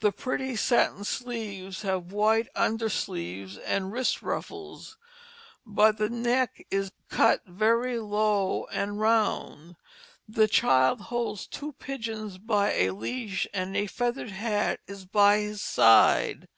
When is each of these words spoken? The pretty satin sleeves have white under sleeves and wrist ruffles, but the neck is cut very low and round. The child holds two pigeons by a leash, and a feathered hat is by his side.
The 0.00 0.12
pretty 0.12 0.56
satin 0.56 1.04
sleeves 1.04 1.82
have 1.82 2.10
white 2.10 2.48
under 2.54 2.88
sleeves 2.88 3.58
and 3.58 3.92
wrist 3.92 4.22
ruffles, 4.22 4.96
but 5.66 5.98
the 5.98 6.08
neck 6.08 6.66
is 6.70 6.90
cut 7.10 7.42
very 7.44 7.98
low 7.98 8.64
and 8.72 8.98
round. 8.98 9.76
The 10.26 10.48
child 10.48 11.02
holds 11.12 11.46
two 11.46 11.74
pigeons 11.74 12.38
by 12.38 12.72
a 12.76 12.92
leash, 12.94 13.46
and 13.52 13.76
a 13.76 13.86
feathered 13.88 14.30
hat 14.30 14.80
is 14.86 15.04
by 15.04 15.40
his 15.40 15.60
side. 15.60 16.48